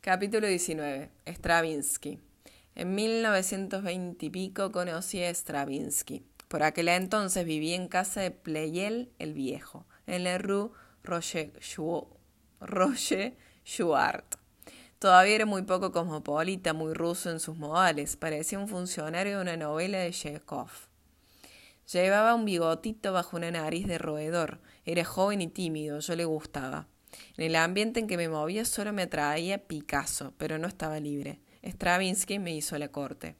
[0.00, 1.10] Capítulo 19.
[1.26, 2.20] Stravinsky.
[2.76, 6.24] En 1920 y pico conocí a Stravinsky.
[6.46, 10.70] Por aquel entonces vivía en casa de Pleyel el Viejo, en la rue
[11.02, 11.52] Roche,
[12.60, 14.36] Roche Chouart.
[15.00, 18.16] Todavía era muy poco cosmopolita, muy ruso en sus modales.
[18.16, 20.70] Parecía un funcionario de una novela de Chekhov.
[21.92, 24.60] Llevaba un bigotito bajo una nariz de roedor.
[24.84, 26.86] Era joven y tímido, yo le gustaba.
[27.36, 31.40] En el ambiente en que me movía solo me atraía Picasso, pero no estaba libre.
[31.62, 33.36] Stravinsky me hizo la corte.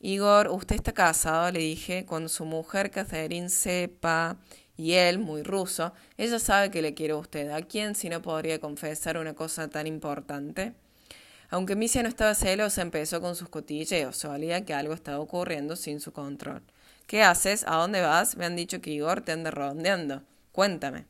[0.00, 4.38] Igor, usted está casado, le dije, con su mujer Catherine sepa,
[4.76, 7.50] y él, muy ruso, ella sabe que le quiero a usted.
[7.50, 10.72] ¿A quién si no podría confesar una cosa tan importante?
[11.50, 14.16] Aunque Misia no estaba celosa, empezó con sus cotilleos.
[14.16, 16.62] Solía que algo estaba ocurriendo sin su control.
[17.08, 17.64] ¿Qué haces?
[17.66, 18.36] ¿A dónde vas?
[18.36, 20.22] Me han dicho que Igor te anda rondeando.
[20.52, 21.06] Cuéntame.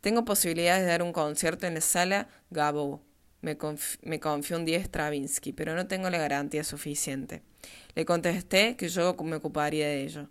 [0.00, 3.02] Tengo posibilidades de dar un concierto en la sala Gabo.
[3.40, 7.42] Me, confió un día Stravinsky, pero no tengo la garantía suficiente.
[7.94, 10.28] Le contesté que yo me ocuparía de ello.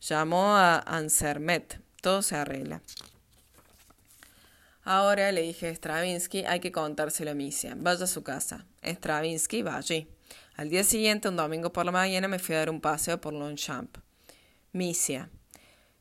[0.00, 1.80] Llamó a Ansermet.
[2.02, 2.82] Todo se arregla.
[4.84, 7.74] Ahora le dije a Stravinsky, hay que contárselo a Misia.
[7.76, 8.66] Vaya a su casa.
[8.82, 10.08] Stravinsky va allí.
[10.56, 13.32] Al día siguiente, un domingo por la mañana, me fui a dar un paseo por
[13.32, 13.96] Longchamp.
[14.72, 15.30] Misia.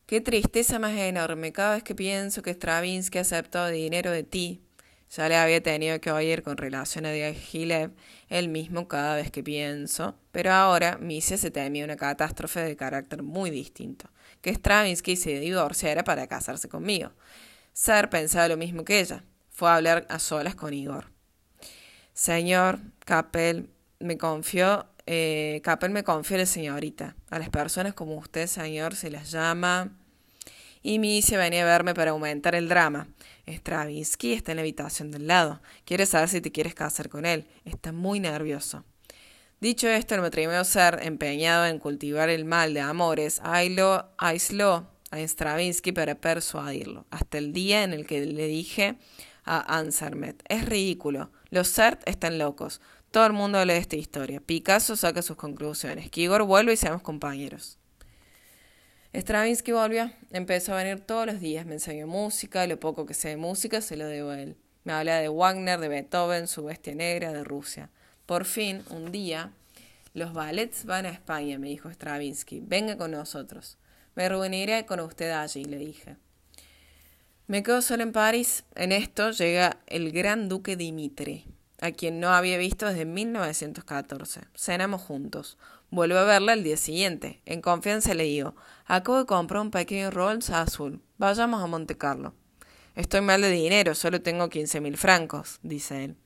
[0.10, 4.60] Qué tristeza más enorme cada vez que pienso que Stravinsky ha aceptado dinero de ti.
[5.16, 7.92] Ya le había tenido que oír con relación a Diaghilev
[8.28, 13.22] él mismo cada vez que pienso, pero ahora Misia se temía una catástrofe de carácter
[13.22, 14.10] muy distinto,
[14.42, 17.12] que Stravinsky se divorciara para casarse conmigo.
[17.74, 19.24] Ser pensaba lo mismo que ella.
[19.52, 21.12] Fue a hablar a solas con Igor.
[22.14, 27.16] Señor, Capel me confió eh, Capel me confió la señorita.
[27.32, 29.98] A las personas como usted, señor, se las llama.
[30.81, 33.08] Y se venía a verme para aumentar el drama.
[33.47, 35.61] Stravinsky está en la habitación del lado.
[35.85, 37.47] Quiere saber si te quieres casar con él.
[37.66, 38.85] Está muy nervioso.
[39.59, 45.19] Dicho esto, el matrimonio ser, empeñado en cultivar el mal de amores, aisló, aisló a
[45.19, 48.95] Stravinsky para persuadirlo, hasta el día en el que le dije
[49.44, 52.79] a Ansermet, es ridículo, los CERT están locos,
[53.12, 54.39] todo el mundo de esta historia.
[54.39, 56.12] Picasso saca sus conclusiones.
[56.12, 57.79] Que Igor vuelve y seamos compañeros.
[59.14, 60.12] Stravinsky volvió.
[60.31, 61.66] Empezó a venir todos los días.
[61.66, 62.68] Me enseñó música.
[62.68, 64.56] Lo poco que sé de música se lo debo a él.
[64.84, 67.90] Me habla de Wagner, de Beethoven, su bestia negra, de Rusia.
[68.25, 69.52] Por fin, un día,
[70.14, 72.62] los ballets van a España, me dijo Stravinsky.
[72.62, 73.78] Venga con nosotros.
[74.16, 76.18] Me reuniré con usted allí, le dije.
[77.48, 78.64] Me quedo solo en París.
[78.75, 81.46] En esto llega el gran duque Dimitri
[81.81, 84.41] a quien no había visto desde 1914.
[84.56, 85.57] Cenamos juntos.
[85.91, 87.41] Vuelvo a verla el día siguiente.
[87.45, 91.01] En confianza le digo, acabo de comprar un pequeño Rolls azul.
[91.18, 92.34] Vayamos a Monte Carlo.
[92.95, 96.18] Estoy mal de dinero, solo tengo quince mil francos, dice él.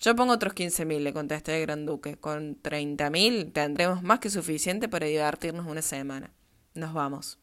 [0.00, 2.16] Yo pongo otros quince mil, le contesté el gran duque.
[2.16, 6.30] Con treinta mil tendremos más que suficiente para divertirnos una semana.
[6.74, 7.38] Nos vamos.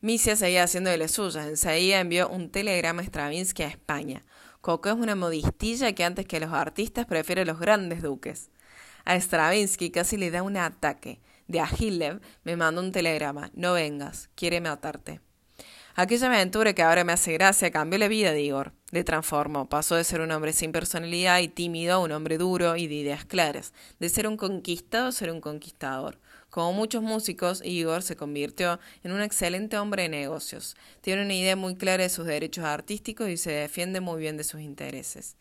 [0.00, 1.46] Misia seguía haciendo de las suyas.
[1.46, 4.24] Enseguida envió un telegrama a Stravinsky a España.
[4.60, 8.50] Coco es una modistilla que antes que los artistas prefiere los grandes duques.
[9.04, 11.20] A Stravinsky casi le da un ataque.
[11.46, 13.50] De Agilev me mandó un telegrama.
[13.54, 15.20] No vengas, quiere matarte.
[16.00, 18.72] Aquella aventura que ahora me hace gracia cambió la vida de Igor.
[18.92, 19.68] Le transformó.
[19.68, 22.94] Pasó de ser un hombre sin personalidad y tímido a un hombre duro y de
[22.94, 23.72] ideas claras.
[23.98, 26.20] De ser un conquistado a ser un conquistador.
[26.50, 30.76] Como muchos músicos, Igor se convirtió en un excelente hombre de negocios.
[31.00, 34.44] Tiene una idea muy clara de sus derechos artísticos y se defiende muy bien de
[34.44, 35.36] sus intereses.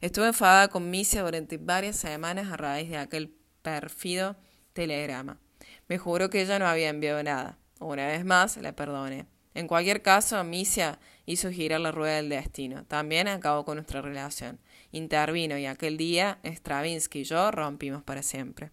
[0.00, 4.36] Estuve enfadada con Misia durante varias semanas a raíz de aquel perfido
[4.72, 5.40] telegrama.
[5.88, 7.58] Me juró que ella no había enviado nada.
[7.80, 9.26] Una vez más, la perdoné.
[9.56, 12.84] En cualquier caso, Misia hizo girar la rueda del destino.
[12.84, 14.58] También acabó con nuestra relación.
[14.92, 18.70] Intervino y aquel día Stravinsky y yo rompimos para siempre.